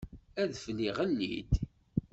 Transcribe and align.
Adfel 0.41 0.79
iɣelli-d. 0.87 1.51